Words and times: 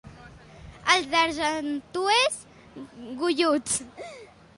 Els 0.93 1.09
d'Argestues, 1.11 2.39
golluts. 3.21 3.77